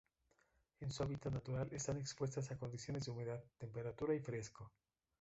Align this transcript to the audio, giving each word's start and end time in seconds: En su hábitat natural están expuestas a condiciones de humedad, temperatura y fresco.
En 0.79 0.89
su 0.89 1.03
hábitat 1.03 1.31
natural 1.31 1.71
están 1.73 1.99
expuestas 1.99 2.49
a 2.49 2.57
condiciones 2.57 3.05
de 3.05 3.11
humedad, 3.11 3.43
temperatura 3.59 4.15
y 4.15 4.19
fresco. 4.19 4.71